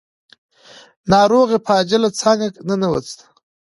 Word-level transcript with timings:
ناروغ 1.11 1.47
يې 1.53 1.59
په 1.65 1.71
عاجله 1.77 2.09
څانګه 2.19 2.47
ننوېست. 2.67 3.19